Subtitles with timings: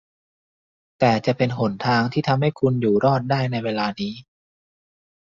[0.99, 4.13] แต่จะเป็นหนทางที่ทำให้คุณอยู่รอดได้ในเวลานี้